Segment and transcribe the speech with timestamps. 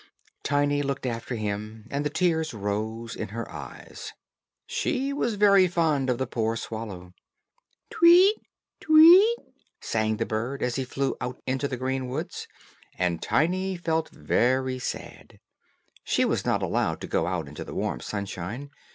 [0.41, 4.13] Tiny looked after him, and the tears rose in her eyes.
[4.65, 7.13] She was very fond of the poor swallow.
[7.91, 8.37] "Tweet,
[8.79, 9.37] tweet,"
[9.79, 12.47] sang the bird, as he flew out into the green woods,
[12.97, 15.39] and Tiny felt very sad.
[16.03, 18.71] She was not allowed to go out into the warm sunshine.